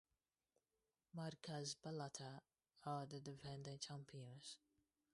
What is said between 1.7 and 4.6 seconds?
Balata are the defending champions.